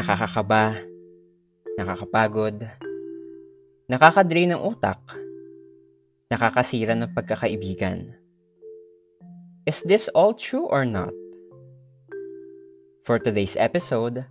[0.00, 0.80] nakakakaba,
[1.76, 2.64] nakakapagod,
[3.84, 4.96] nakakadrain ng utak,
[6.32, 8.08] nakakasira ng pagkakaibigan.
[9.68, 11.12] Is this all true or not?
[13.04, 14.24] For today's episode,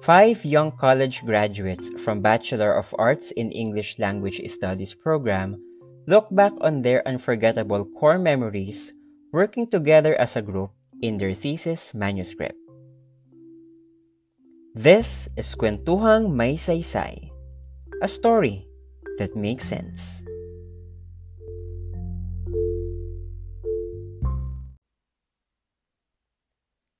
[0.00, 5.60] five young college graduates from Bachelor of Arts in English Language Studies program
[6.08, 8.96] look back on their unforgettable core memories
[9.36, 10.72] working together as a group
[11.04, 12.63] in their thesis manuscript.
[14.74, 17.30] This is Kwentuhang May Saysay,
[18.02, 18.66] a story
[19.22, 20.26] that makes sense.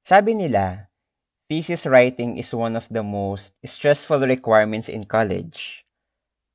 [0.06, 0.86] Sabi nila,
[1.50, 5.82] thesis writing is one of the most stressful requirements in college.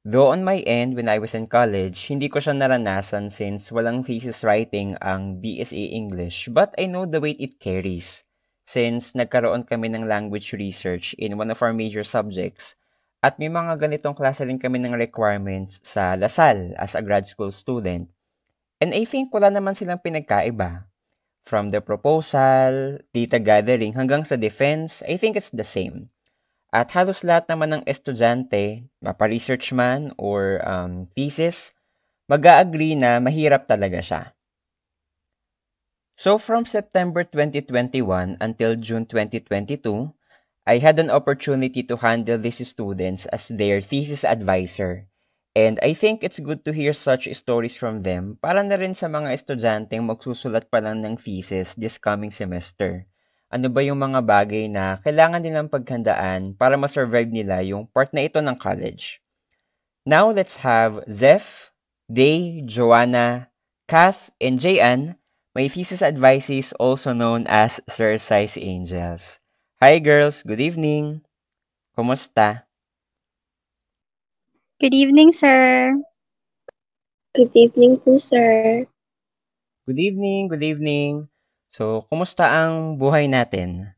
[0.07, 4.07] Though on my end, when I was in college, hindi ko siya naranasan since walang
[4.07, 8.23] thesis writing ang BSA English, but I know the weight it carries
[8.69, 12.77] since nagkaroon kami ng language research in one of our major subjects
[13.25, 17.49] at may mga ganitong klase rin kami ng requirements sa Lasal as a grad school
[17.49, 18.07] student.
[18.77, 20.85] And I think wala naman silang pinagkaiba.
[21.43, 26.13] From the proposal, data gathering, hanggang sa defense, I think it's the same.
[26.69, 31.73] At halos lahat naman ng estudyante, mapa-research man or um, thesis,
[32.29, 34.37] mag-agree na mahirap talaga siya.
[36.19, 38.03] So from September 2021
[38.43, 40.11] until June 2022,
[40.67, 45.07] I had an opportunity to handle these students as their thesis advisor.
[45.55, 49.07] And I think it's good to hear such stories from them para na rin sa
[49.07, 53.07] mga estudyanteng magsusulat pa lang ng thesis this coming semester.
[53.47, 58.27] Ano ba yung mga bagay na kailangan nilang paghandaan para ma-survive nila yung part na
[58.27, 59.23] ito ng college?
[60.03, 61.71] Now let's have Zeph,
[62.11, 63.55] Day, Joanna,
[63.87, 65.15] Kath, and Jayan
[65.59, 69.43] My thesis advisees also known as Sir Size Angels.
[69.83, 71.19] Hi girls, good evening.
[71.91, 72.63] Kumusta?
[74.79, 75.91] Good evening, sir.
[77.35, 78.87] Good evening po, sir.
[79.83, 81.27] Good evening, good evening.
[81.75, 83.91] So, kumusta ang buhay natin?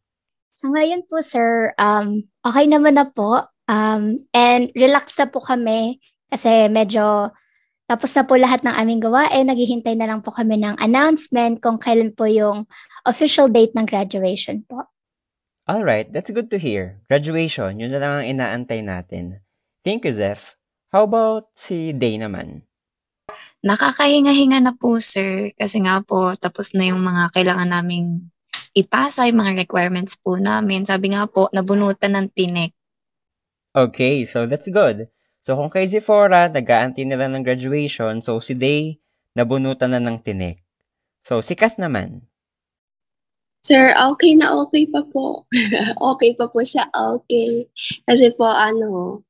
[0.58, 3.38] Sa ngayon po, sir, um, okay naman na po.
[3.70, 7.30] Um, and relax na po kami kasi medyo
[7.92, 11.76] tapos na po lahat ng aming gawain, naghihintay na lang po kami ng announcement kung
[11.76, 12.64] kailan po yung
[13.04, 14.88] official date ng graduation po.
[15.68, 17.04] Alright, that's good to hear.
[17.12, 19.44] Graduation, yun na lang ang inaantay natin.
[19.84, 20.56] Thank you, Zeph.
[20.96, 22.64] How about si Day naman?
[23.60, 25.52] Nakakahinga-hinga na po, sir.
[25.60, 28.32] Kasi nga po, tapos na yung mga kailangan naming
[28.72, 30.88] ipasa, yung mga requirements po namin.
[30.88, 32.72] Sabi nga po, nabunutan ng tinik.
[33.76, 35.12] Okay, so that's good.
[35.42, 39.02] So kung kay Zephora, nag-aantay nila ng graduation, so si Day,
[39.34, 40.62] nabunutan na ng tinik.
[41.26, 42.30] So si Kath naman.
[43.62, 45.46] Sir, okay na okay pa po.
[46.14, 47.66] okay pa po sa okay.
[48.06, 49.22] Kasi po ano,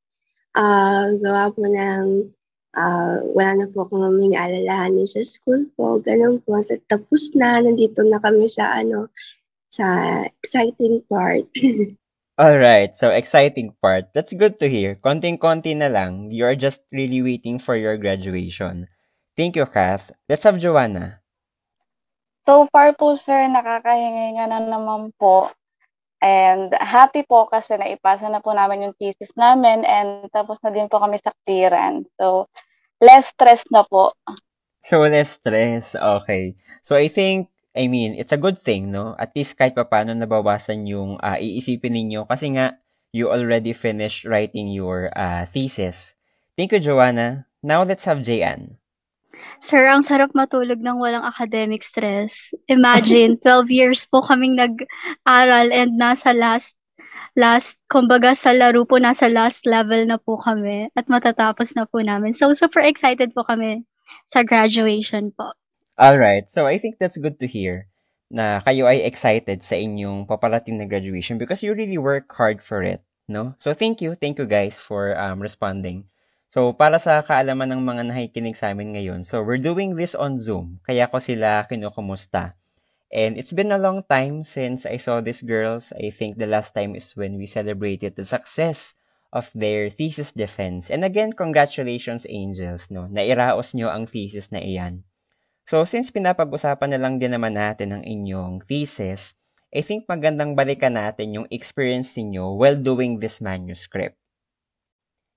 [0.55, 2.31] uh, gawa po ng
[2.75, 5.99] uh, wala na po akong may alalahanin sa school po.
[5.99, 6.59] Ganun po.
[6.87, 9.11] Tapos na, nandito na kami sa ano,
[9.71, 9.87] sa
[10.43, 11.47] exciting part.
[12.41, 14.17] Alright, so exciting part.
[14.17, 14.97] That's good to hear.
[14.97, 16.33] Konting-konti na lang.
[16.33, 18.89] You're just really waiting for your graduation.
[19.37, 20.09] Thank you, Kath.
[20.25, 21.21] Let's have Joanna.
[22.49, 25.53] So far po, sir, nakakahinga na naman po.
[26.17, 30.89] And happy po kasi naipasa na po namin yung thesis namin and tapos na din
[30.89, 32.09] po kami sa clearance.
[32.17, 32.49] So,
[32.97, 34.17] less stress na po.
[34.81, 35.93] So, less stress.
[35.93, 36.57] Okay.
[36.81, 39.15] So, I think I mean, it's a good thing, no?
[39.15, 42.75] At least kahit pa paano nabawasan yung uh, iisipin ninyo kasi nga
[43.15, 46.15] you already finished writing your uh, thesis.
[46.59, 47.47] Thank you, Joanna.
[47.63, 48.81] Now let's have Jayan.
[49.61, 52.51] Sir, ang sarap matulog ng walang academic stress.
[52.67, 56.75] Imagine, 12 years po kaming nag-aral and nasa last
[57.39, 62.03] last, kumbaga sa laro po, nasa last level na po kami at matatapos na po
[62.03, 62.35] namin.
[62.35, 63.87] So, super excited po kami
[64.27, 65.55] sa graduation po.
[66.01, 66.49] All right.
[66.49, 67.85] So I think that's good to hear
[68.25, 72.81] na kayo ay excited sa inyong paparating na graduation because you really work hard for
[72.81, 73.53] it, no?
[73.61, 74.17] So thank you.
[74.17, 76.09] Thank you guys for um, responding.
[76.49, 80.41] So para sa kaalaman ng mga nakikinig sa amin ngayon, so we're doing this on
[80.41, 80.81] Zoom.
[80.89, 82.57] Kaya ko sila kinukumusta.
[83.13, 85.93] And it's been a long time since I saw these girls.
[85.93, 88.97] I think the last time is when we celebrated the success
[89.29, 90.89] of their thesis defense.
[90.89, 93.05] And again, congratulations, angels, no?
[93.05, 95.05] Nairaos nyo ang thesis na iyan.
[95.65, 99.37] So, since pinapag-usapan na lang din naman natin ang inyong thesis,
[99.71, 104.19] I think magandang balikan natin yung experience ninyo while doing this manuscript.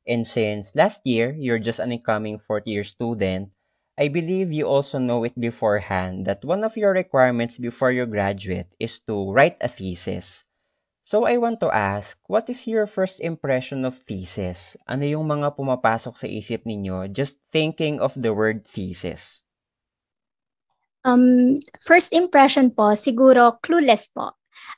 [0.05, 3.55] And since last year, you're just an incoming fourth year student,
[3.95, 8.67] I believe you also know it beforehand that one of your requirements before you graduate
[8.83, 10.43] is to write a thesis.
[11.07, 14.75] So I want to ask, what is your first impression of thesis?
[14.91, 19.44] Ano yung mga pumapasok sa isip ninyo just thinking of the word thesis?
[21.05, 24.33] Um, first impression po, siguro clueless po.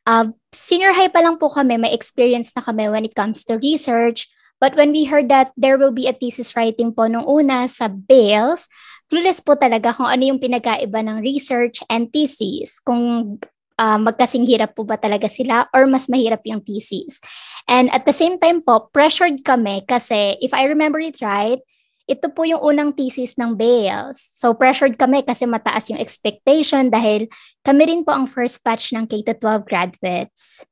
[0.06, 3.58] Uh, senior high pa lang po kami, may experience na kami when it comes to
[3.62, 4.26] research.
[4.58, 7.92] But when we heard that there will be a thesis writing po nung una sa
[7.92, 8.66] Bales,
[9.06, 12.80] clueless po talaga kung ano yung pinagkaiba ng research and thesis.
[12.80, 13.36] Kung
[13.78, 17.20] uh, magkasing hirap po ba talaga sila or mas mahirap yung thesis.
[17.68, 21.60] And at the same time po, pressured kami kasi if I remember it right,
[22.06, 24.22] ito po yung unang thesis ng Bales.
[24.22, 27.26] So pressured kami kasi mataas yung expectation dahil
[27.66, 30.62] kami rin po ang first batch ng K-12 graduates.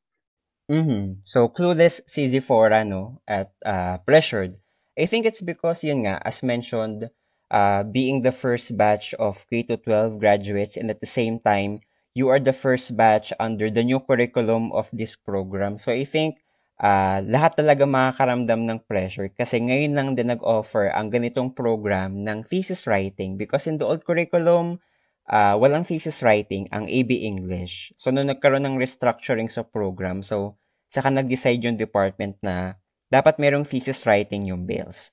[0.70, 1.26] Mm-hmm.
[1.26, 4.56] So clueless si Zifora no at uh, pressured.
[4.94, 7.10] I think it's because yun nga as mentioned
[7.50, 11.82] uh, being the first batch of K-12 graduates and at the same time
[12.14, 15.76] you are the first batch under the new curriculum of this program.
[15.76, 16.38] So I think
[16.80, 22.42] uh, lahat talaga makakaramdam ng pressure kasi ngayon lang din nag-offer ang ganitong program ng
[22.46, 24.82] thesis writing because in the old curriculum,
[25.28, 27.92] uh, walang thesis writing ang AB English.
[28.00, 30.56] So, nung nagkaroon ng restructuring sa program, so,
[30.90, 32.78] saka nag-decide yung department na
[33.10, 35.10] dapat merong thesis writing yung bills.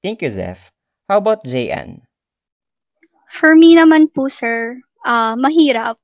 [0.00, 0.72] Thank you, Zeph.
[1.10, 2.06] How about JN?
[3.30, 5.98] For me naman po, sir, uh, mahirap.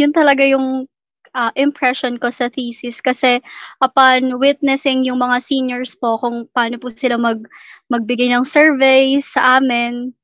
[0.00, 0.90] Yun talaga yung
[1.34, 3.40] uh, impression ko sa thesis kasi
[3.80, 7.40] upon witnessing yung mga seniors po kung paano po sila mag
[7.92, 10.16] magbigay ng surveys sa amin,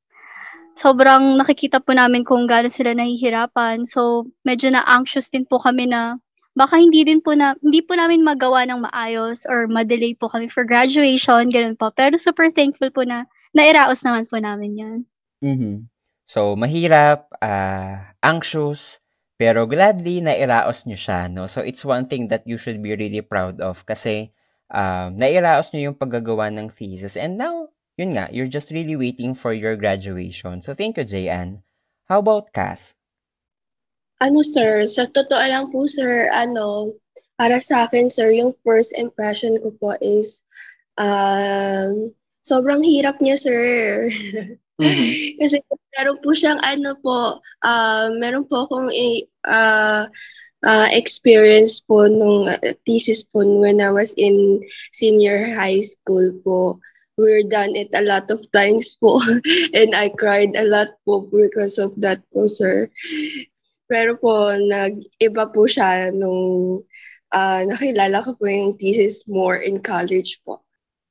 [0.73, 3.85] sobrang nakikita po namin kung gaano sila nahihirapan.
[3.85, 6.17] So, medyo na-anxious din po kami na
[6.57, 10.49] baka hindi din po na hindi po namin magawa ng maayos or ma-delay po kami
[10.49, 11.93] for graduation, ganun po.
[11.93, 14.99] Pero super thankful po na nairaos naman po namin 'yan.
[15.45, 15.77] Mm-hmm.
[16.29, 19.01] So, mahirap, uh, anxious,
[19.39, 21.47] pero gladly na iraos nyo siya, no?
[21.47, 24.35] So, it's one thing that you should be really proud of kasi
[24.75, 27.15] um, nairaos nyo yung paggagawa ng thesis.
[27.15, 30.59] And now, yun nga, you're just really waiting for your graduation.
[30.61, 31.63] So, thank you, Jayan.
[32.11, 32.99] How about Kath?
[34.19, 36.91] Ano, sir, sa totoo lang po, sir, ano,
[37.39, 40.43] para sa akin, sir, yung first impression ko po is,
[40.99, 42.11] um,
[42.43, 44.11] sobrang hirap niya, sir.
[44.79, 45.43] Mm-hmm.
[45.43, 45.57] Kasi
[45.99, 48.95] meron po siyang ano po, uh, meron po akong
[49.51, 50.07] uh,
[50.63, 52.47] uh, experience po nung
[52.87, 54.63] thesis po when I was in
[54.95, 56.79] senior high school po.
[57.19, 59.19] We're done it a lot of times po
[59.79, 62.87] and I cried a lot po because of that po, sir.
[63.91, 66.87] Pero po, nag-iba po siya nung
[67.35, 70.63] uh, nakilala ko po yung thesis more in college po.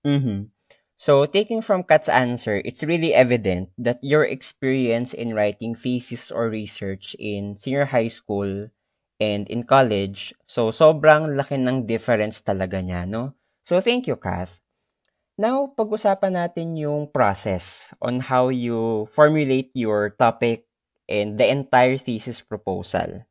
[0.07, 0.47] Mm-hmm.
[0.97, 6.49] So, taking from Kat's answer, it's really evident that your experience in writing thesis or
[6.49, 8.73] research in senior high school
[9.21, 13.37] and in college, so sobrang laki ng difference talaga niya, no?
[13.61, 14.57] So, thank you, Kath.
[15.37, 20.65] Now, pag-usapan natin yung process on how you formulate your topic
[21.05, 23.21] and the entire thesis proposal.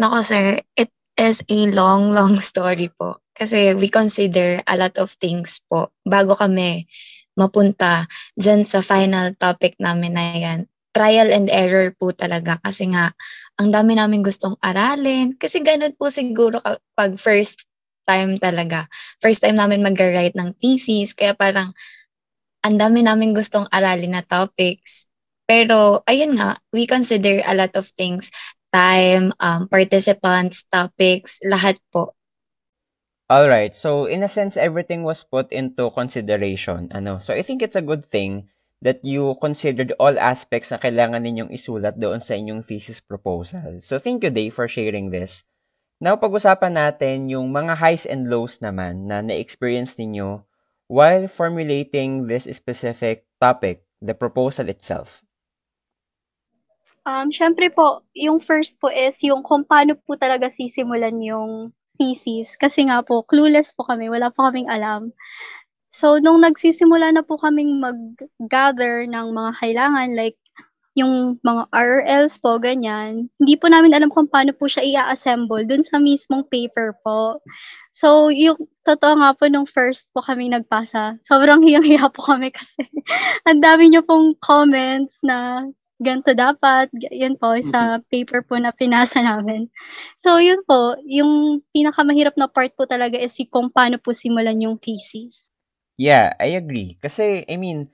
[0.00, 0.88] Nako, sir, it
[1.20, 3.20] is a long, long story po.
[3.36, 6.88] Kasi we consider a lot of things po bago kami
[7.36, 10.60] mapunta dyan sa final topic namin na yan.
[10.90, 13.14] Trial and error po talaga kasi nga
[13.60, 15.38] ang dami namin gustong aralin.
[15.38, 16.58] Kasi ganun po siguro
[16.96, 17.64] pag first
[18.04, 18.90] time talaga.
[19.22, 21.14] First time namin mag-write ng thesis.
[21.14, 21.70] Kaya parang
[22.60, 25.06] ang dami namin gustong aralin na topics.
[25.46, 28.34] Pero ayun nga, we consider a lot of things.
[28.70, 32.14] Time, um, participants, topics, lahat po.
[33.30, 33.74] All right.
[33.74, 36.90] So in a sense, everything was put into consideration.
[36.90, 37.22] Ano?
[37.22, 38.50] So I think it's a good thing
[38.82, 43.78] that you considered all aspects na kailangan ninyong isulat doon sa inyong thesis proposal.
[43.84, 45.44] So thank you, Dave, for sharing this.
[46.00, 50.40] Now, pag-usapan natin yung mga highs and lows naman na na-experience ninyo
[50.88, 55.20] while formulating this specific topic, the proposal itself.
[57.08, 62.56] Um, syempre po, yung first po is yung kung paano po talaga sisimulan yung thesis
[62.60, 65.12] kasi nga po clueless po kami, wala po kaming alam.
[65.90, 70.36] So nung nagsisimula na po kaming mag-gather ng mga kailangan like
[70.98, 75.86] yung mga RLs po, ganyan, hindi po namin alam kung paano po siya i-assemble dun
[75.86, 77.38] sa mismong paper po.
[77.94, 82.84] So, yung totoo nga po, nung first po kami nagpasa, sobrang hiyang-hiya po kami kasi
[83.48, 89.20] ang dami nyo pong comments na ganito dapat, yan po, sa paper po na pinasa
[89.20, 89.68] namin.
[90.18, 94.80] So, yun po, yung pinakamahirap na part po talaga is kung paano po simulan yung
[94.80, 95.44] thesis.
[96.00, 96.96] Yeah, I agree.
[96.96, 97.92] Kasi, I mean,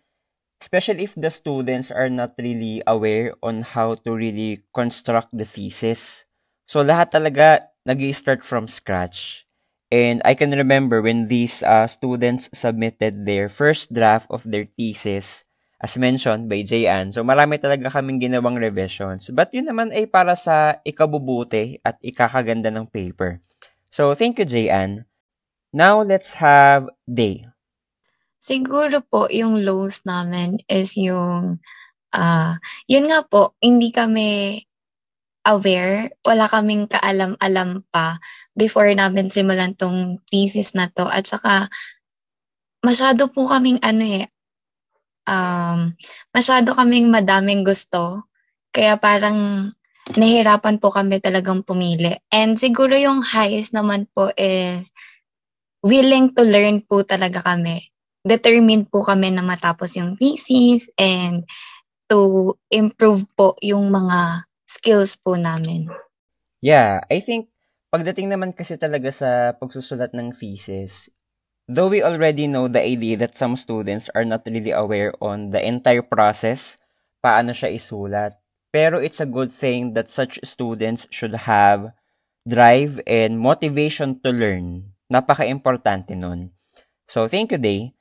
[0.62, 6.24] especially if the students are not really aware on how to really construct the thesis.
[6.70, 9.46] So, lahat talaga nag start from scratch.
[9.90, 15.46] And I can remember when these uh, students submitted their first draft of their thesis,
[15.76, 17.12] as mentioned by Jayan.
[17.12, 19.28] So marami talaga kaming ginawang revisions.
[19.28, 23.44] But yun naman ay para sa ikabubuti at ikakaganda ng paper.
[23.92, 25.04] So thank you, Jayan.
[25.76, 27.44] Now let's have Day.
[28.40, 31.60] Siguro po yung lows namin is yung,
[32.14, 32.56] ah,
[32.86, 34.62] yun nga po, hindi kami
[35.46, 38.18] aware, wala kaming kaalam-alam pa
[38.54, 41.06] before namin simulan tong thesis na to.
[41.06, 41.70] At saka,
[42.82, 44.30] masyado po kaming ano eh,
[45.26, 45.92] um,
[46.32, 48.30] masyado kaming madaming gusto.
[48.72, 49.70] Kaya parang
[50.14, 52.14] nahirapan po kami talagang pumili.
[52.30, 54.94] And siguro yung highest naman po is
[55.82, 57.90] willing to learn po talaga kami.
[58.26, 61.46] Determined po kami na matapos yung thesis and
[62.06, 65.90] to improve po yung mga skills po namin.
[66.62, 67.50] Yeah, I think
[67.90, 71.10] pagdating naman kasi talaga sa pagsusulat ng thesis,
[71.66, 75.62] though we already know the idea that some students are not really aware on the
[75.62, 76.78] entire process,
[77.22, 78.38] paano siya isulat,
[78.70, 81.90] pero it's a good thing that such students should have
[82.46, 84.94] drive and motivation to learn.
[85.10, 86.54] Napaka-importante nun.
[87.06, 87.94] So, thank you, Day.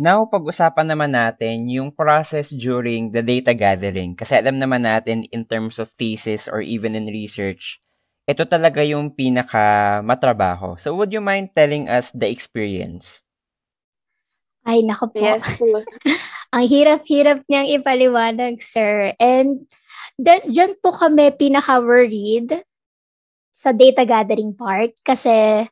[0.00, 4.16] Now, pag-usapan naman natin yung process during the data gathering.
[4.16, 7.84] Kasi alam naman natin in terms of thesis or even in research,
[8.30, 10.78] ito talaga yung pinaka matrabaho.
[10.78, 13.26] So, would you mind telling us the experience?
[14.62, 15.18] Ay, nako po.
[15.18, 15.82] Yes po.
[16.54, 19.18] Ang hirap-hirap niyang ipaliwanag, sir.
[19.18, 19.66] And
[20.14, 22.54] d- dyan po kami pinaka-worried
[23.50, 25.66] sa data gathering part kasi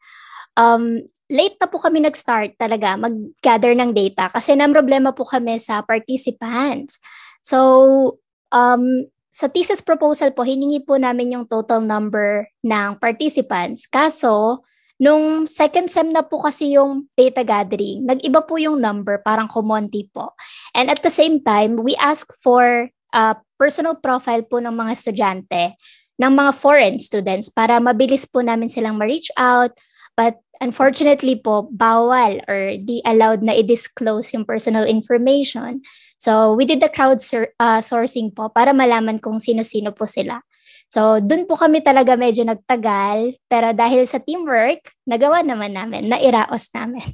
[0.58, 5.60] um, late na po kami nag-start talaga mag-gather ng data kasi nang problema po kami
[5.62, 6.98] sa participants.
[7.44, 8.18] So,
[8.50, 9.06] um,
[9.38, 13.86] sa thesis proposal po, hiningi po namin yung total number ng participants.
[13.86, 14.66] Kaso,
[14.98, 20.10] nung second sem na po kasi yung data gathering, nag-iba po yung number, parang kumonti
[20.10, 20.34] po.
[20.74, 25.78] And at the same time, we ask for a personal profile po ng mga estudyante,
[26.18, 29.70] ng mga foreign students para mabilis po namin silang ma-reach out.
[30.18, 35.82] But unfortunately po, bawal or di allowed na i-disclose yung personal information.
[36.18, 40.42] So, we did the crowd sur- uh, sourcing po para malaman kung sino-sino po sila.
[40.88, 46.72] So, dun po kami talaga medyo nagtagal, pero dahil sa teamwork, nagawa naman namin, nairaos
[46.72, 47.04] namin.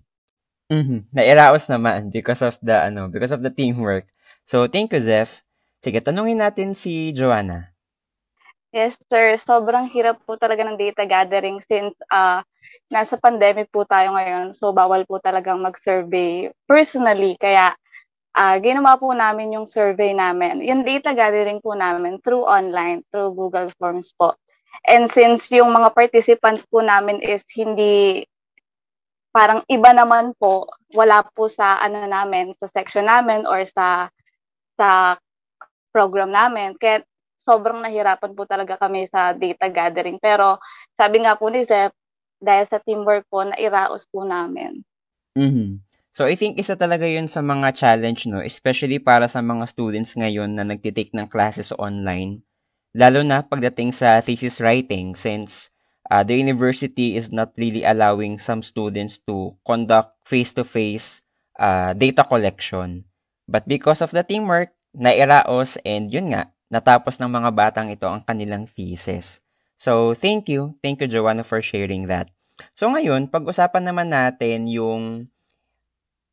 [0.71, 1.01] Mm-hmm.
[1.13, 4.09] Nairaos naman because of the ano, because of the teamwork.
[4.49, 5.45] So, thank you, Zeph.
[5.85, 7.75] Sige, tanungin natin si Joanna.
[8.75, 9.39] Yes, sir.
[9.39, 12.43] Sobrang hirap po talaga ng data gathering since uh,
[12.93, 14.55] nasa pandemic po tayo ngayon.
[14.57, 17.37] So, bawal po talagang mag-survey personally.
[17.41, 17.75] Kaya,
[18.35, 20.61] uh, ginawa po namin yung survey namin.
[20.63, 24.35] Yung data gathering po namin through online, through Google Forms po.
[24.83, 28.27] And since yung mga participants po namin is hindi
[29.35, 34.11] parang iba naman po, wala po sa ano namin, sa section namin or sa
[34.79, 35.19] sa
[35.95, 36.75] program namin.
[36.79, 37.03] Kaya
[37.43, 40.19] sobrang nahirapan po talaga kami sa data gathering.
[40.19, 40.59] Pero
[40.99, 41.95] sabi nga po ni Zep,
[42.43, 44.83] dahil sa teamwork po, nairaos po namin.
[45.35, 45.83] Mm-hmm.
[46.15, 48.39] So, I think isa talaga yun sa mga challenge, no?
[48.39, 52.47] Especially para sa mga students ngayon na nagtitake ng classes online.
[52.95, 55.75] Lalo na pagdating sa thesis writing since
[56.15, 61.27] uh, the university is not really allowing some students to conduct face-to-face
[61.59, 63.05] uh, data collection.
[63.51, 68.25] But because of the teamwork, nairaos and yun nga, natapos ng mga batang ito ang
[68.25, 69.44] kanilang thesis.
[69.77, 70.79] So, thank you.
[70.83, 72.31] Thank you, Joanna, for sharing that.
[72.79, 75.29] So, ngayon, pag-usapan naman natin yung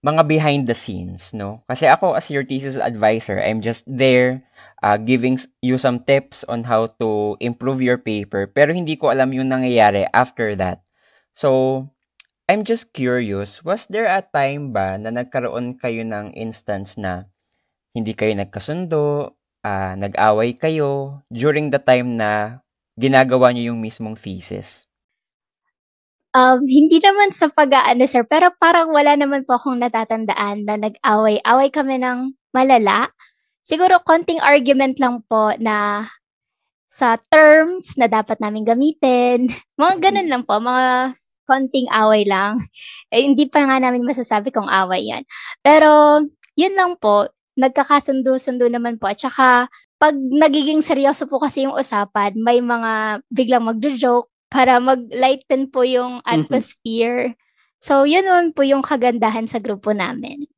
[0.01, 1.61] mga behind the scenes, no?
[1.69, 4.41] Kasi ako, as your thesis advisor, I'm just there
[4.81, 9.29] uh, giving you some tips on how to improve your paper, pero hindi ko alam
[9.29, 10.81] yung nangyayari after that.
[11.37, 11.85] So,
[12.49, 17.29] I'm just curious, was there a time ba na nagkaroon kayo ng instance na
[17.93, 22.60] hindi kayo nagkasundo, uh, nag-away kayo during the time na
[22.99, 24.87] ginagawa niyo yung mismong thesis?
[26.31, 31.67] Um, hindi naman sa pag-aano, sir, pero parang wala naman po akong natatandaan na nag-away-away
[31.67, 33.11] kami ng malala.
[33.67, 36.07] Siguro konting argument lang po na
[36.91, 39.47] sa terms na dapat namin gamitin.
[39.79, 41.15] Mga ganun lang po, mga
[41.47, 42.59] konting away lang.
[43.11, 45.27] Eh, hindi pa nga namin masasabi kung away yan.
[45.59, 46.23] Pero,
[46.55, 47.27] yun lang po,
[47.59, 49.11] nagkakasundo-sundo naman po.
[49.11, 49.67] At saka,
[50.01, 56.25] pag nagiging seryoso po kasi yung usapan, may mga biglang magjo-joke para mag-lighten po yung
[56.25, 57.37] atmosphere.
[57.37, 57.77] Mm-hmm.
[57.77, 60.49] So, yun naman po yung kagandahan sa grupo namin.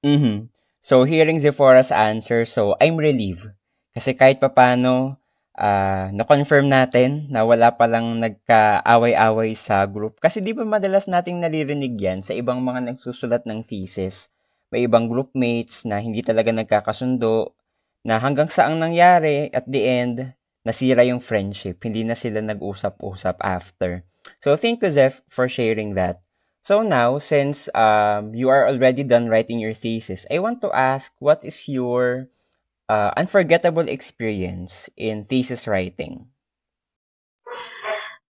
[0.00, 0.48] Mm-hmm.
[0.80, 3.52] So, hearing Zephora's answer, so I'm relieved.
[3.92, 5.20] Kasi kahit papano,
[5.52, 10.16] uh, na-confirm natin na wala palang nagkaaway-away sa group.
[10.16, 14.32] Kasi di ba madalas nating naririnig yan sa ibang mga nagsusulat ng thesis.
[14.72, 17.57] May ibang groupmates na hindi talaga nagkakasundo,
[18.08, 20.32] na hanggang saang nangyari, at the end,
[20.64, 21.84] nasira yung friendship.
[21.84, 24.08] Hindi na sila nag-usap-usap after.
[24.40, 26.24] So, thank you, Zeph, for sharing that.
[26.68, 31.16] So now, since um, you are already done writing your thesis, I want to ask,
[31.16, 32.28] what is your
[32.92, 36.28] uh, unforgettable experience in thesis writing?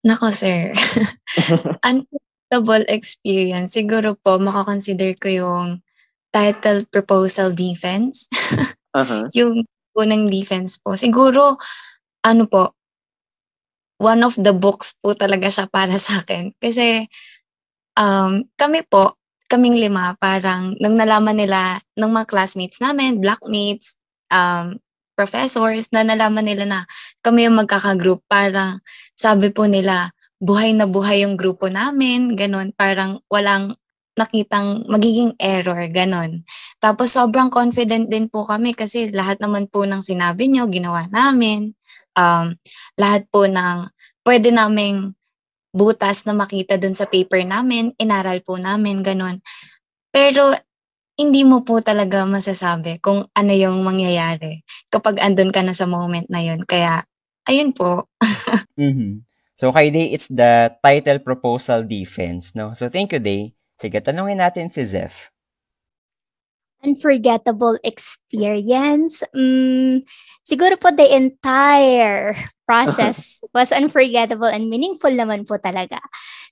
[0.06, 0.70] Nako, sir.
[1.90, 3.74] unforgettable experience.
[3.74, 5.82] Siguro po, makakonsider ko yung
[6.30, 8.30] title proposal defense.
[8.96, 9.28] uh-huh.
[9.36, 9.66] Yung
[9.98, 10.94] unang defense po.
[10.94, 11.58] Siguro,
[12.24, 12.76] ano po,
[13.98, 16.54] one of the books po talaga siya para sa akin.
[16.62, 17.10] Kasi,
[17.98, 19.18] um, kami po,
[19.50, 23.96] kaming lima, parang nang nalaman nila ng mga classmates namin, blackmates,
[24.30, 24.78] um,
[25.18, 26.80] professors na nalaman nila na
[27.26, 28.22] kami yung magkakagroup.
[28.30, 28.78] Parang
[29.18, 32.70] sabi po nila, buhay na buhay yung grupo namin, ganun.
[32.78, 33.74] Parang walang
[34.18, 36.44] nakitang magiging error, ganun.
[36.82, 41.78] Tapos sobrang confident din po kami kasi lahat naman po ng sinabi nyo, ginawa namin.
[42.18, 42.58] Um,
[42.98, 43.94] lahat po ng
[44.26, 45.14] pwede naming
[45.72, 49.40] butas na makita dun sa paper namin, inaral po namin, ganun.
[50.10, 50.58] Pero
[51.18, 54.62] hindi mo po talaga masasabi kung ano yung mangyayari
[54.94, 56.62] kapag andun ka na sa moment na yun.
[56.62, 57.02] Kaya,
[57.50, 58.06] ayun po.
[58.78, 59.26] mm-hmm.
[59.58, 62.78] So, kay Day, it's the title proposal defense, no?
[62.78, 63.57] So, thank you, Day.
[63.78, 65.30] Sige, tanungin natin si Zeph.
[66.82, 69.22] Unforgettable experience?
[69.38, 70.02] Mm,
[70.42, 72.34] siguro po the entire
[72.66, 76.02] process was unforgettable and meaningful naman po talaga.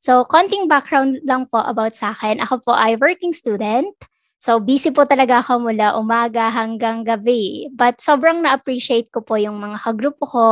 [0.05, 2.41] So, konting background lang po about sa akin.
[2.45, 3.89] Ako po ay working student.
[4.37, 7.65] So, busy po talaga ako mula umaga hanggang gabi.
[7.73, 10.49] But sobrang na-appreciate ko po yung mga kagrupo ko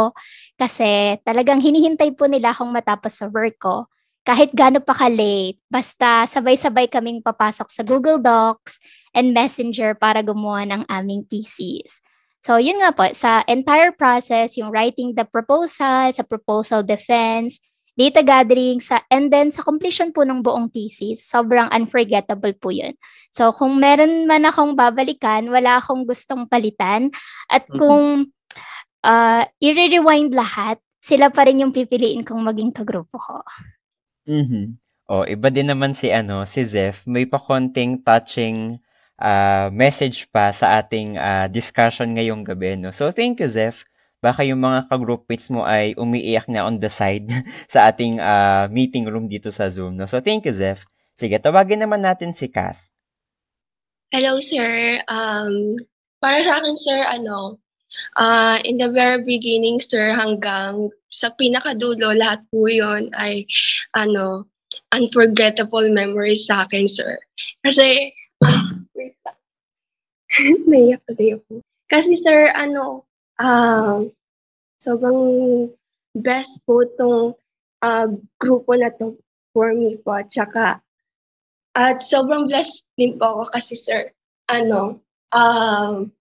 [0.57, 3.85] kasi talagang hinihintay po nila akong matapos sa work ko.
[4.23, 8.79] Kahit gaano pa ka-late, basta sabay-sabay kaming papasok sa Google Docs
[9.11, 11.99] and Messenger para gumawa ng aming thesis.
[12.43, 17.59] So, yun nga po, sa entire process, yung writing the proposal, sa proposal defense,
[17.95, 22.95] data gathering, sa, and then sa completion po ng buong thesis, sobrang unforgettable po yun.
[23.31, 27.11] So, kung meron man akong babalikan, wala akong gustong palitan.
[27.47, 28.31] At kung
[29.03, 33.43] uh, i-rewind lahat, sila pa rin yung pipiliin kong maging kagrupo ko.
[34.27, 34.65] Mm-hmm.
[35.11, 38.79] Oh, iba din naman si ano, si Zeph, may pa konting touching
[39.19, 42.95] uh, message pa sa ating uh, discussion ngayong gabi, no.
[42.95, 43.83] So thank you Zeph
[44.23, 47.27] baka yung mga ka-groupmates mo ay umiiyak na on the side
[47.73, 49.99] sa ating uh, meeting room dito sa Zoom.
[49.99, 50.07] No?
[50.07, 50.87] So, thank you, Zeph.
[51.11, 52.87] Sige, tawagin naman natin si Kath.
[54.15, 55.03] Hello, sir.
[55.11, 55.75] Um,
[56.23, 57.59] para sa akin, sir, ano,
[58.15, 63.45] uh, in the very beginning, sir, hanggang sa pinakadulo, lahat po yun ay,
[63.93, 64.49] ano,
[64.93, 67.17] unforgettable memories sa akin, sir.
[67.61, 69.37] Kasi, uh, wait lang.
[71.93, 73.05] Kasi, sir, ano,
[73.37, 74.01] uh,
[74.81, 75.69] sobrang
[76.17, 77.37] best po itong
[77.81, 78.07] uh,
[78.41, 79.17] grupo na to
[79.53, 80.17] for me po.
[80.25, 80.81] Tsaka,
[81.73, 84.13] at sobrang blessed din po ako kasi sir,
[84.45, 85.01] ano,
[85.33, 86.13] um,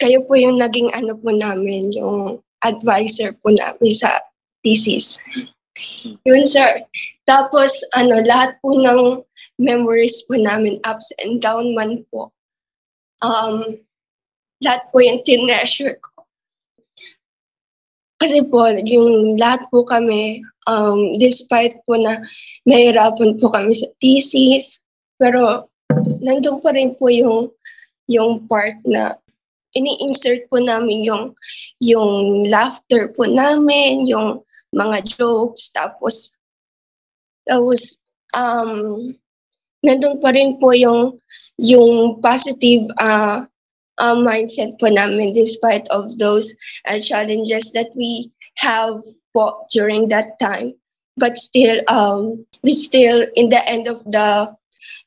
[0.00, 4.08] kayo po yung naging ano po namin, yung advisor po namin sa
[4.64, 5.20] thesis.
[6.24, 6.84] Yun, sir.
[7.28, 9.20] Tapos, ano, lahat po ng
[9.60, 12.32] memories po namin, ups and down man po.
[13.20, 13.80] Um,
[14.64, 16.24] lahat po yung tinreasure ko.
[18.20, 22.20] Kasi po, yung lahat po kami, um, despite po na
[22.68, 24.76] nahirapan po kami sa thesis,
[25.16, 25.68] pero
[26.20, 27.48] nandun pa rin po yung,
[28.12, 29.16] yung part na
[29.74, 31.34] ini-insert po namin yung,
[31.80, 34.42] yung laughter po namin, yung
[34.74, 36.34] mga jokes, tapos,
[37.46, 37.98] tapos,
[38.34, 39.10] um,
[39.82, 41.18] nandun pa rin po yung,
[41.58, 43.44] yung positive uh,
[44.00, 46.54] uh, mindset po namin despite of those
[46.88, 48.98] uh, challenges that we have
[49.34, 50.74] po during that time.
[51.16, 54.56] But still, um, we still, in the end of the,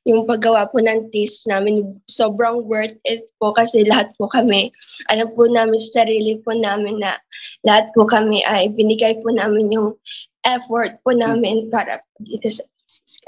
[0.08, 4.70] yung paggawa po ng thesis namin, sobrang worth it po kasi lahat po kami,
[5.10, 7.18] alam po namin sa sarili po namin na
[7.64, 9.96] lahat po kami ay binigay po namin yung
[10.44, 13.20] effort po namin para dito sa thesis.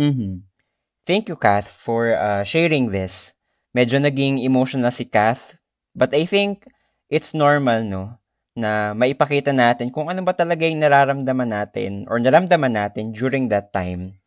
[0.00, 0.34] Mm-hmm.
[1.08, 3.34] Thank you, Kath, for uh, sharing this
[3.74, 5.58] medyo naging emotional si Kath.
[5.94, 6.66] But I think
[7.10, 8.18] it's normal, no?
[8.54, 13.70] Na maipakita natin kung ano ba talaga yung nararamdaman natin or naramdaman natin during that
[13.74, 14.18] time.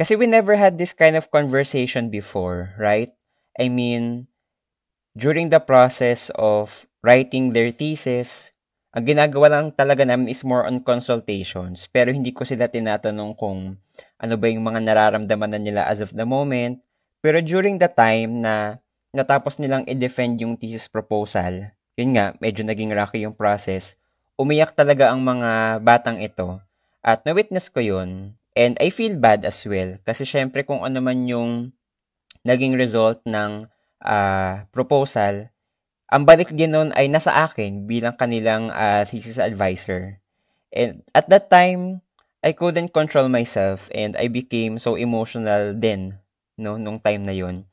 [0.00, 3.12] Kasi we never had this kind of conversation before, right?
[3.60, 4.32] I mean,
[5.12, 8.56] during the process of writing their thesis,
[8.96, 11.84] ang ginagawa lang talaga namin is more on consultations.
[11.92, 13.76] Pero hindi ko sila tinatanong kung
[14.16, 16.80] ano ba yung mga nararamdaman na nila as of the moment.
[17.20, 18.80] Pero during the time na
[19.12, 24.00] natapos nilang i-defend yung thesis proposal, yun nga, medyo naging rocky yung process,
[24.40, 26.56] umiyak talaga ang mga batang ito.
[27.04, 28.39] At na-witness ko yun.
[28.58, 29.98] And I feel bad as well.
[30.02, 31.70] Kasi syempre kung ano man yung
[32.42, 33.70] naging result ng
[34.02, 35.48] uh, proposal,
[36.10, 40.18] ang balik din nun ay nasa akin bilang kanilang uh, thesis advisor.
[40.74, 42.02] And at that time,
[42.42, 46.18] I couldn't control myself and I became so emotional then,
[46.58, 47.68] no, nung time na yun.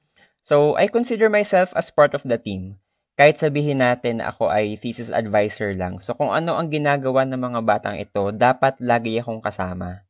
[0.48, 2.80] So, I consider myself as part of the team.
[3.20, 6.00] Kahit sabihin natin na ako ay thesis advisor lang.
[6.00, 10.07] So, kung ano ang ginagawa ng mga batang ito, dapat lagi akong kasama.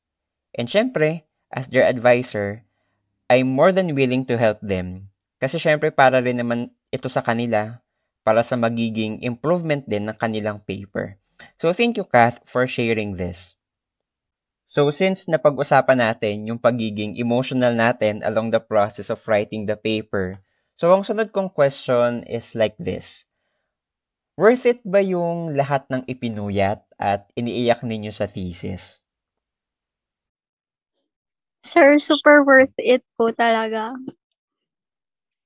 [0.58, 2.66] And syempre, as their advisor,
[3.30, 5.14] I'm more than willing to help them.
[5.38, 7.80] Kasi syempre para rin naman ito sa kanila,
[8.26, 11.16] para sa magiging improvement din ng kanilang paper.
[11.62, 13.54] So thank you, Kath, for sharing this.
[14.68, 20.42] So since napag-usapan natin yung pagiging emotional natin along the process of writing the paper,
[20.78, 23.26] So, ang sunod kong question is like this.
[24.38, 29.02] Worth it ba yung lahat ng ipinuyat at iniiyak ninyo sa thesis?
[31.68, 33.92] Sir, super worth it po talaga.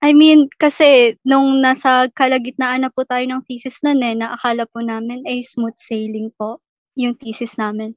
[0.01, 4.81] I mean, kasi nung nasa kalagitnaan na po tayo ng thesis nun eh, naakala po
[4.81, 6.61] namin ay smooth sailing po
[6.97, 7.93] yung thesis namin.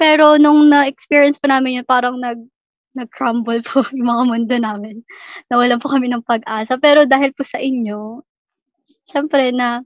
[0.00, 2.40] Pero nung na-experience pa namin yun, parang nag
[2.96, 4.96] nag-crumble po yung mga mundo namin.
[5.52, 6.80] Nawalan po kami ng pag-asa.
[6.80, 8.24] Pero dahil po sa inyo,
[9.08, 9.84] syempre na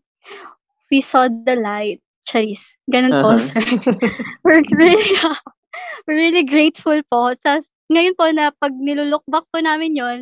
[0.91, 1.99] we saw the light.
[2.23, 2.63] Charis.
[2.87, 3.43] Ganun po, uh-huh.
[3.43, 3.63] sir.
[4.47, 5.11] we're really,
[6.07, 7.59] we're really grateful po sa
[7.91, 10.21] ngayon po na pag nilulook back po namin yon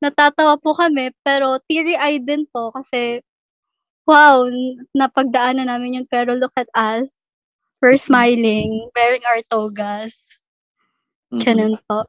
[0.00, 3.20] natatawa po kami, pero teary-eyed din po kasi
[4.06, 4.46] wow,
[4.96, 7.10] napagdaanan namin yun, pero look at us.
[7.82, 10.14] We're smiling, wearing our togas.
[11.34, 12.06] Ganun po.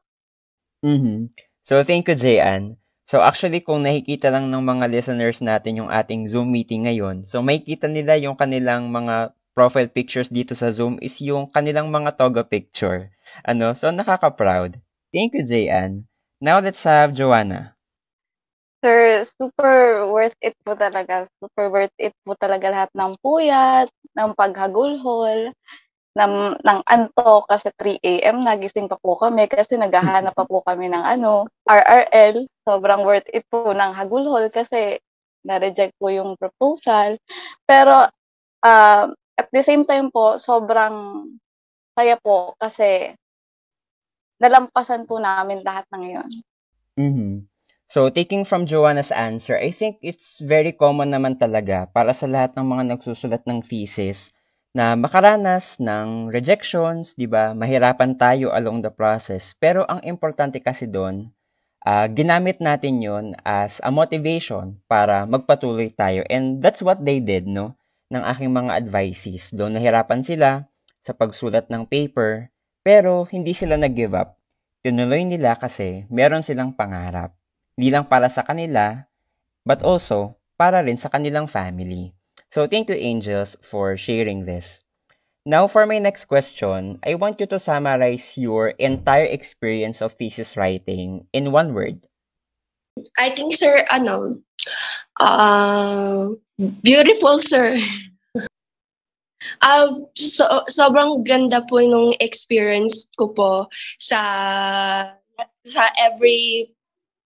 [0.84, 1.32] Mhm.
[1.64, 2.76] So, thank you, Jayan.
[3.08, 7.40] So, actually, kung nakikita lang ng mga listeners natin yung ating Zoom meeting ngayon, so
[7.40, 12.20] may kita nila yung kanilang mga profile pictures dito sa Zoom is yung kanilang mga
[12.20, 13.08] toga picture.
[13.48, 13.72] Ano?
[13.72, 14.83] So, nakaka-proud.
[15.14, 16.10] Thank you, Jayan.
[16.42, 17.78] Now, let's have Joanna.
[18.82, 21.30] Sir, super worth it po talaga.
[21.38, 23.86] Super worth it po talaga lahat ng puyat,
[24.18, 25.54] ng paghagulhol,
[26.18, 28.42] ng, ng anto kasi 3 a.m.
[28.42, 32.50] nagising pa po kami kasi naghahanap pa po kami ng ano, RRL.
[32.66, 34.98] Sobrang worth it po ng hagulhol kasi
[35.46, 37.22] na-reject po yung proposal.
[37.70, 38.10] Pero
[38.66, 39.04] uh,
[39.38, 41.30] at the same time po, sobrang
[41.94, 43.14] saya po kasi
[44.38, 46.30] nalampasan po namin lahat ng yun.
[46.98, 47.34] Mm-hmm.
[47.84, 52.56] So, taking from Joanna's answer, I think it's very common naman talaga para sa lahat
[52.56, 54.34] ng mga nagsusulat ng thesis
[54.74, 57.54] na makaranas ng rejections, 'di ba?
[57.54, 59.54] Mahirapan tayo along the process.
[59.54, 61.30] Pero ang importante kasi doon,
[61.86, 66.26] uh, ginamit natin 'yon as a motivation para magpatuloy tayo.
[66.26, 67.78] And that's what they did, no?
[68.10, 69.54] Ng aking mga advices.
[69.54, 70.66] Doon nahirapan sila
[71.06, 72.50] sa pagsulat ng paper,
[72.84, 74.36] pero hindi sila nag-give up.
[74.84, 77.32] Tinuloy nila kasi meron silang pangarap.
[77.74, 79.08] Hindi lang para sa kanila,
[79.64, 82.12] but also para rin sa kanilang family.
[82.52, 84.84] So thank you, Angels, for sharing this.
[85.44, 90.56] Now, for my next question, I want you to summarize your entire experience of thesis
[90.56, 92.06] writing in one word.
[93.18, 94.40] I think, sir, ano,
[95.20, 96.32] uh,
[96.80, 97.76] beautiful, sir.
[99.62, 103.52] Uh, so, sobrang ganda po nung experience ko po
[103.98, 104.20] sa
[105.64, 106.70] sa every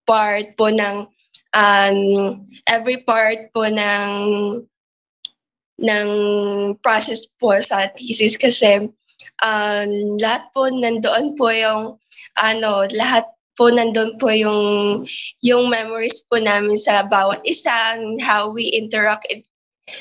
[0.08, 1.04] part po ng
[1.52, 1.98] um,
[2.66, 4.10] every part po ng
[5.78, 6.10] ng
[6.82, 8.90] process po sa thesis kasi
[9.42, 9.84] uh,
[10.18, 11.94] lahat po nandoon po yung
[12.38, 14.62] ano lahat po nandoon po yung
[15.42, 19.26] yung memories po namin sa bawat isa how we interact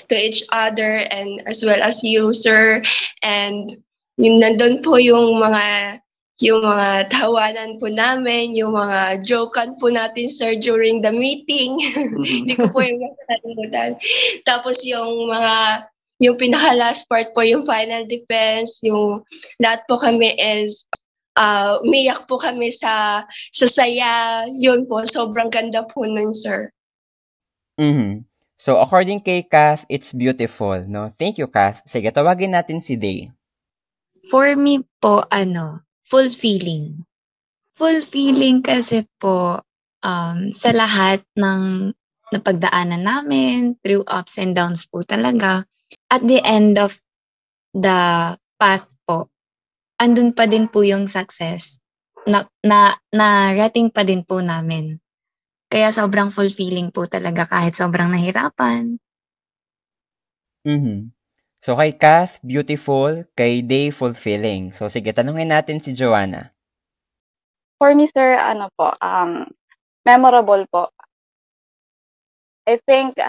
[0.07, 2.83] to each other and as well as user
[3.23, 3.77] and
[4.17, 5.97] yung nandun po yung mga
[6.37, 11.77] yung mga tawanan po namin, yung mga jokean po natin, sir, during the meeting.
[11.97, 12.23] Mm-hmm.
[12.23, 13.89] Hindi ko po yung nakalimutan.
[14.45, 15.85] Tapos yung mga,
[16.21, 19.21] yung pinaka-last part po, yung final defense, yung
[19.57, 20.85] lahat po kami is,
[21.41, 24.45] uh, umiyak po kami sa, sa saya.
[24.53, 26.69] Yun po, sobrang ganda po nun, sir.
[27.81, 28.26] Mm-hmm.
[28.57, 31.13] So, according kay Kath, it's beautiful, no?
[31.13, 31.85] Thank you, Kath.
[31.85, 33.29] Sige, tawagin natin si Day.
[34.25, 37.05] For me po, ano, fulfilling.
[37.77, 39.61] Fulfilling kasi po
[40.01, 41.93] um, sa lahat ng
[42.33, 45.63] napagdaanan namin, through ups and downs po talaga.
[46.09, 46.97] At the end of
[47.77, 49.29] the path po,
[50.01, 51.77] andun pa din po yung success
[52.25, 54.99] na, na, na rating pa din po namin.
[55.67, 58.95] Kaya sobrang fulfilling po talaga kahit sobrang nahirapan.
[60.63, 61.11] Mm-hmm.
[61.59, 63.27] So kay Kath, beautiful.
[63.35, 64.71] Kay Day, fulfilling.
[64.71, 66.55] So sige, tanungin natin si Joanna.
[67.77, 69.45] For me, sir, ano po, um,
[70.07, 70.89] memorable po.
[72.67, 73.19] I think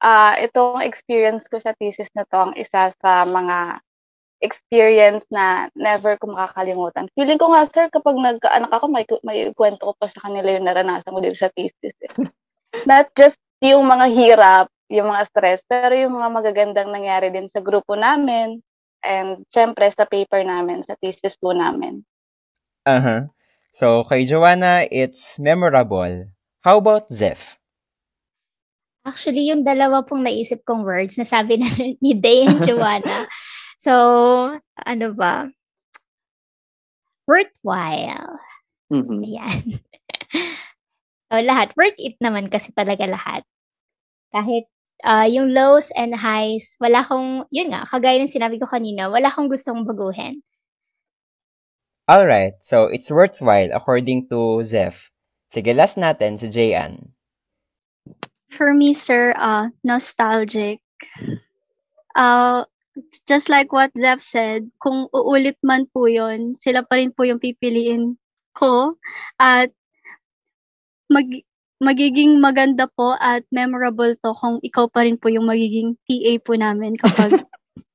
[0.00, 3.80] uh, itong experience ko sa thesis na to ang isa sa mga
[4.44, 7.08] experience na never ko makakalimutan.
[7.16, 10.68] Feeling ko nga, sir, kapag nagkaanak ako, may, may kwento ko pa sa kanila yung
[10.68, 11.96] naranasan ko dito sa thesis.
[12.04, 12.12] Eh.
[12.90, 17.64] Not just yung mga hirap, yung mga stress, pero yung mga magagandang nangyari din sa
[17.64, 18.60] grupo namin
[19.00, 22.04] and syempre sa paper namin, sa thesis po namin.
[22.84, 23.32] Uh-huh.
[23.72, 26.32] So, kay Joanna, it's memorable.
[26.64, 27.56] How about Zeph?
[29.06, 31.70] Actually, yung dalawa pong naisip kong words na sabi na
[32.02, 33.30] ni Day and Joanna.
[33.76, 33.94] So,
[34.80, 35.48] ano ba?
[37.26, 38.38] Worthwhile.
[38.92, 39.20] Mm-hmm.
[39.24, 39.64] Ayan.
[41.28, 41.74] so, lahat.
[41.76, 43.42] Worth it naman kasi talaga lahat.
[44.30, 44.68] Kahit
[45.04, 49.28] uh, yung lows and highs, wala akong, yun nga, kagaya ng sinabi ko kanina, wala
[49.28, 50.40] akong gustong baguhin.
[52.06, 55.10] Alright, so it's worthwhile according to Zeph.
[55.50, 57.10] Sige, last natin si Jayan.
[58.54, 60.78] For me, sir, uh, nostalgic.
[62.14, 62.62] Uh,
[63.28, 67.40] just like what Zeph said, kung uulit man po yon sila pa rin po yung
[67.40, 68.16] pipiliin
[68.56, 68.96] ko.
[69.36, 69.72] At
[71.12, 71.28] mag,
[71.82, 76.56] magiging maganda po at memorable to kung ikaw pa rin po yung magiging TA po
[76.56, 77.44] namin kapag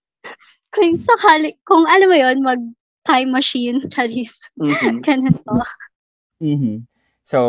[0.73, 2.61] kung sakali, kung alam mo yon mag
[3.05, 4.37] time machine, Charis.
[4.59, 5.01] Mm-hmm.
[5.01, 5.65] Ganun po.
[6.41, 6.85] Mm-hmm.
[7.25, 7.39] So,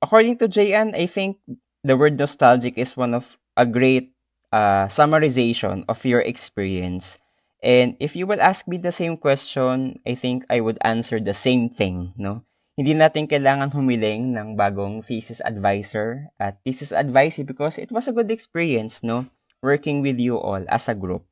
[0.00, 1.40] according to JN, I think
[1.84, 4.12] the word nostalgic is one of a great
[4.52, 7.18] uh, summarization of your experience.
[7.62, 11.34] And if you will ask me the same question, I think I would answer the
[11.34, 12.44] same thing, no?
[12.76, 18.16] Hindi natin kailangan humiling ng bagong thesis advisor at thesis advice because it was a
[18.16, 19.28] good experience, no?
[19.62, 21.24] Working with you all as a group.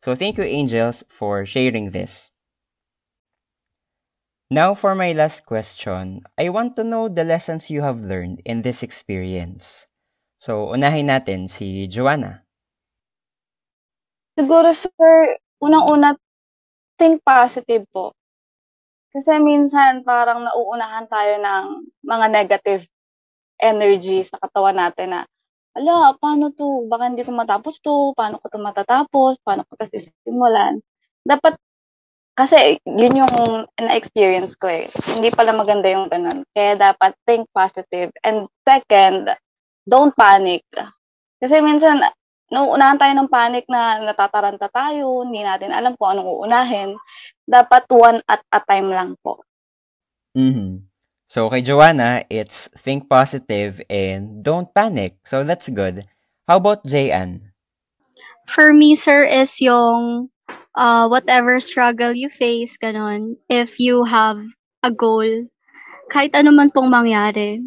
[0.00, 2.30] So thank you, Angels, for sharing this.
[4.50, 8.62] Now for my last question, I want to know the lessons you have learned in
[8.62, 9.88] this experience.
[10.38, 12.43] So, unahin natin si Joanna.
[14.34, 16.18] Siguro, sir, unang-una,
[16.98, 18.14] think positive po.
[19.14, 21.64] Kasi minsan parang nauunahan tayo ng
[22.02, 22.82] mga negative
[23.62, 25.22] energy sa katawan natin na,
[25.78, 26.86] ala, paano to?
[26.90, 28.10] Baka hindi ko matapos to?
[28.18, 29.38] Paano ko to matatapos?
[29.46, 30.82] Paano ko to sisimulan?
[31.22, 31.54] Dapat,
[32.34, 33.34] kasi yun yung
[33.78, 34.90] na-experience ko eh.
[35.14, 36.42] Hindi pala maganda yung ganun.
[36.50, 38.10] Kaya dapat think positive.
[38.26, 39.30] And second,
[39.86, 40.66] don't panic.
[41.38, 42.02] Kasi minsan,
[42.54, 46.94] nauunahan tayo ng panic na natataranta tayo, hindi natin alam kung anong uunahin.
[47.44, 49.42] Dapat one at a time lang po.
[50.38, 50.86] Mm-hmm.
[51.26, 55.18] So, kay Joanna, it's think positive and don't panic.
[55.26, 56.06] So, that's good.
[56.46, 57.50] How about Jayan?
[58.46, 60.30] For me, sir, is yung
[60.76, 64.38] uh, whatever struggle you face, ganon, if you have
[64.84, 65.26] a goal,
[66.12, 67.64] kahit ano man pong mangyari,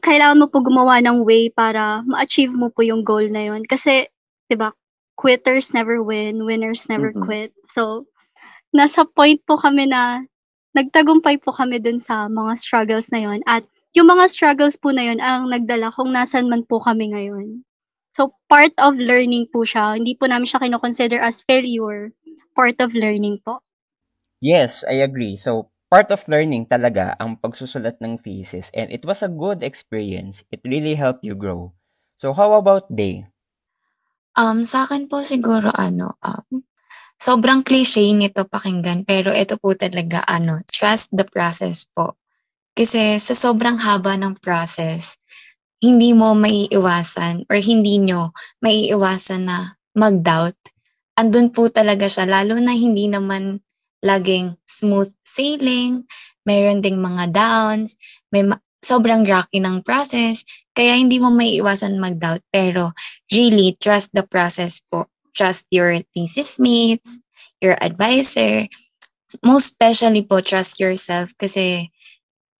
[0.00, 3.66] kailangan mo po gumawa ng way para ma-achieve mo po yung goal na yun.
[3.66, 4.06] Kasi,
[4.46, 4.70] di ba,
[5.18, 7.26] quitters never win, winners never mm-hmm.
[7.26, 7.50] quit.
[7.74, 8.06] So,
[8.70, 10.22] nasa point po kami na
[10.76, 13.40] nagtagumpay po kami dun sa mga struggles na yun.
[13.48, 13.64] At
[13.96, 17.64] yung mga struggles po na yun ang nagdala kung nasan man po kami ngayon.
[18.12, 19.96] So, part of learning po siya.
[19.96, 22.12] Hindi po namin siya kinoconsider as failure.
[22.56, 23.60] Part of learning po.
[24.40, 25.36] Yes, I agree.
[25.36, 30.42] So, part of learning talaga ang pagsusulat ng thesis and it was a good experience.
[30.50, 31.72] It really helped you grow.
[32.18, 33.30] So how about Day?
[34.36, 36.64] Um, sa akin po siguro ano, um,
[37.16, 42.20] sobrang cliche nito pakinggan pero ito po talaga ano, trust the process po.
[42.76, 45.16] Kasi sa sobrang haba ng process,
[45.80, 50.56] hindi mo maiiwasan or hindi nyo maiiwasan na mag-doubt.
[51.16, 53.64] Andun po talaga siya, lalo na hindi naman
[54.06, 56.06] laging smooth sailing,
[56.46, 57.98] mayroon ding mga downs,
[58.30, 62.46] may ma- sobrang rocky ng process, kaya hindi mo may iwasan mag-doubt.
[62.54, 62.94] Pero
[63.34, 65.10] really, trust the process po.
[65.34, 67.18] Trust your thesis mates,
[67.58, 68.70] your advisor,
[69.42, 71.90] most especially po, trust yourself kasi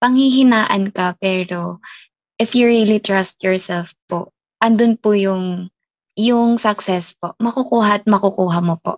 [0.03, 1.79] panghihinaan ka pero
[2.37, 5.71] if you really trust yourself po, andun po yung
[6.17, 7.37] yung success po.
[7.37, 8.97] Makukuha at makukuha mo po.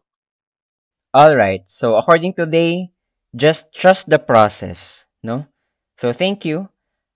[1.13, 1.65] All right.
[1.65, 2.93] So according to Day,
[3.35, 5.49] just trust the process, no?
[5.97, 6.69] So thank you.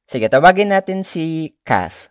[0.10, 2.10] Sige, tawagin natin si Kath.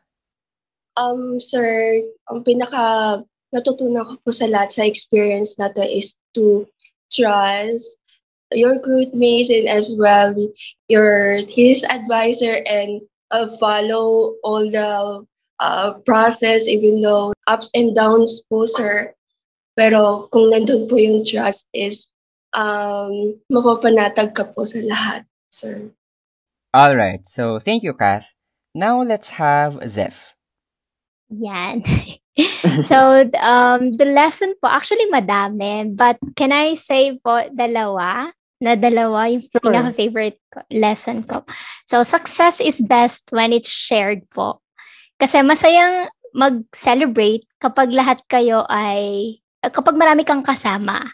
[0.96, 3.20] Um, sir, ang pinaka
[3.52, 6.64] natutunan ko po sa lahat sa experience na to is to
[7.12, 8.00] trust
[8.52, 10.32] your groupmates and as well
[10.88, 13.00] your his advisor and
[13.32, 15.24] uh, follow all the
[15.60, 19.12] uh, process even though ups and downs po sir
[19.72, 22.08] pero kung nandun po yung trust is
[22.52, 23.12] um,
[23.48, 25.92] mapapanatag ka po sa lahat sir
[26.72, 27.20] All right.
[27.28, 28.32] So, thank you, Kath.
[28.74, 30.32] Now, let's have Zeph.
[31.28, 31.84] Yan.
[32.88, 38.32] so, um, the lesson po, actually madami, but can I say po dalawa?
[38.62, 39.60] Na dalawa yung Sure.
[39.60, 41.44] pinaka-favorite ko- lesson ko.
[41.84, 44.62] So, success is best when it's shared po.
[45.20, 51.06] Kasi masayang mag-celebrate kapag lahat kayo ay, kapag marami kang kasama.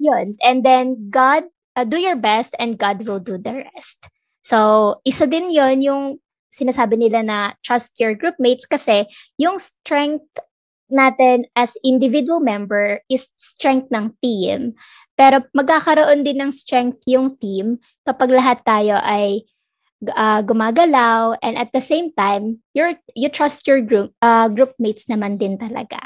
[0.00, 0.36] Yun.
[0.40, 4.08] And then, God, uh, do your best and God will do the rest.
[4.40, 6.04] So, isa din yon yung
[6.50, 9.06] sinasabi nila na trust your group mates kasi
[9.38, 10.26] yung strength
[10.90, 14.74] natin as individual member is strength ng team.
[15.14, 19.46] Pero magkakaroon din ng strength yung team kapag lahat tayo ay
[20.16, 25.06] uh, gumagalaw and at the same time, you're, you trust your group, uh, group mates
[25.06, 26.00] naman din talaga.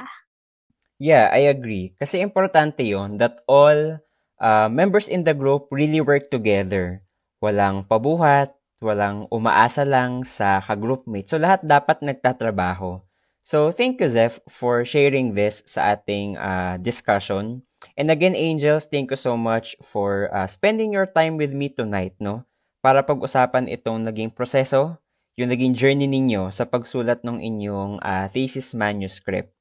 [0.99, 1.95] Yeah, I agree.
[1.99, 3.99] Kasi importante yon that all
[4.39, 7.03] uh, members in the group really work together.
[7.43, 11.27] Walang pabuhat, walang umaasa lang sa ka-groupmate.
[11.29, 13.03] So, lahat dapat nagtatrabaho.
[13.45, 17.67] So, thank you, Zeph, for sharing this sa ating uh, discussion.
[17.99, 22.17] And again, Angels, thank you so much for uh, spending your time with me tonight,
[22.17, 22.49] no?
[22.81, 24.97] Para pag-usapan itong naging proseso,
[25.37, 29.53] yung naging journey ninyo sa pagsulat ng inyong uh, thesis manuscript.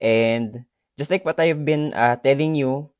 [0.00, 0.64] And
[0.98, 2.90] just like what I've been uh, telling you,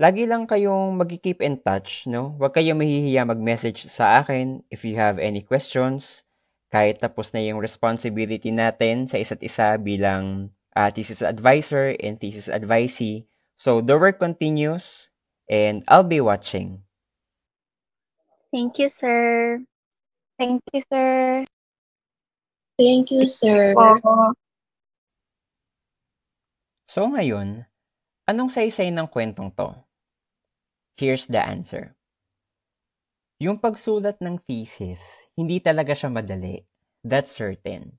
[0.00, 2.36] lagi lang kayong mag-keep in touch, no?
[2.40, 6.24] Huwag kayong mahihiya mag-message sa akin if you have any questions.
[6.72, 12.50] Kahit tapos na yung responsibility natin sa isa't isa bilang uh, thesis advisor and thesis
[12.50, 13.24] advisee.
[13.56, 15.08] So, the work continues
[15.48, 16.84] and I'll be watching.
[18.52, 19.60] Thank you, sir.
[20.36, 21.46] Thank you, sir.
[22.78, 24.36] thank you sir Po.
[26.86, 27.66] So, ngayon,
[28.30, 29.74] anong saysay ng kwentong to?
[30.94, 31.98] Here's the answer.
[33.42, 36.62] Yung pagsulat ng thesis, hindi talaga siya madali.
[37.02, 37.98] That's certain.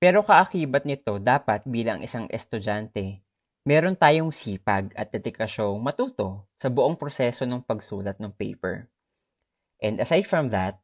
[0.00, 3.20] Pero kaakibat nito, dapat bilang isang estudyante,
[3.68, 8.88] meron tayong sipag at dedikasyong matuto sa buong proseso ng pagsulat ng paper.
[9.84, 10.80] And aside from that,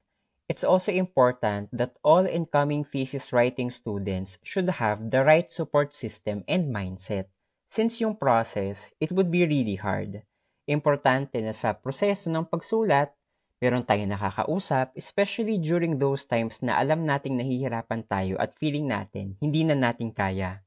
[0.46, 6.46] it's also important that all incoming thesis writing students should have the right support system
[6.46, 7.26] and mindset.
[7.66, 10.22] Since yung process, it would be really hard.
[10.66, 13.10] Importante na sa proseso ng pagsulat,
[13.58, 19.34] meron tayong nakakausap, especially during those times na alam nating nahihirapan tayo at feeling natin
[19.42, 20.62] hindi na natin kaya.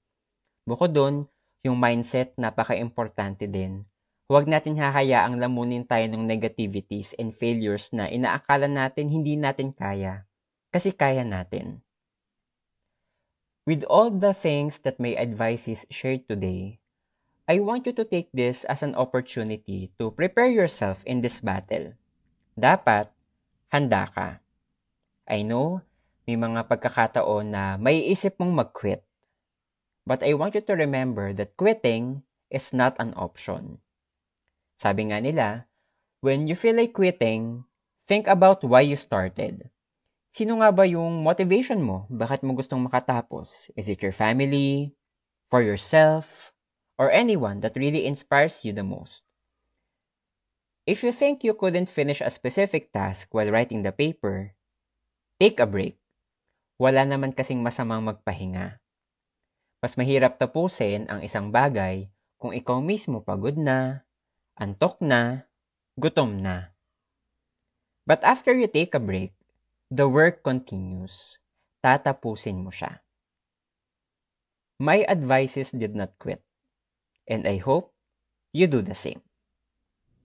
[0.67, 1.23] Bukod doon,
[1.63, 3.83] yung mindset napaka-importante din.
[4.29, 10.29] Huwag natin hahayaang lamunin tayo ng negativities and failures na inaakala natin hindi natin kaya.
[10.69, 11.81] Kasi kaya natin.
[13.65, 16.77] With all the things that my advices shared today,
[17.49, 21.97] I want you to take this as an opportunity to prepare yourself in this battle.
[22.53, 23.09] Dapat,
[23.73, 24.45] handa ka.
[25.25, 25.81] I know,
[26.29, 29.01] may mga pagkakataon na may isip mong mag-quit.
[30.05, 32.21] But I want you to remember that quitting
[32.53, 33.81] is not an option.
[34.79, 35.67] Sabi nga nila,
[36.23, 37.67] when you feel like quitting,
[38.07, 39.67] think about why you started.
[40.31, 42.07] Sino nga ba yung motivation mo?
[42.07, 43.67] Bakit mo gustong makatapos?
[43.75, 44.95] Is it your family?
[45.51, 46.55] For yourself?
[46.95, 49.27] Or anyone that really inspires you the most?
[50.87, 54.55] If you think you couldn't finish a specific task while writing the paper,
[55.43, 55.99] take a break.
[56.79, 58.79] Wala naman kasing masamang magpahinga.
[59.83, 62.07] Mas mahirap tapusin ang isang bagay
[62.39, 64.07] kung ikaw mismo pagod na,
[64.59, 65.47] antok na,
[65.95, 66.75] gutom na.
[68.03, 69.31] But after you take a break,
[69.87, 71.39] the work continues.
[71.79, 72.99] Tatapusin mo siya.
[74.83, 76.43] My advices did not quit.
[77.29, 77.95] And I hope
[78.51, 79.23] you do the same.